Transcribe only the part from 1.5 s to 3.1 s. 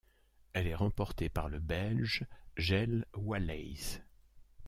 Belge Jelle